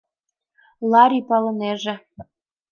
[0.91, 1.95] —Лари палынеже.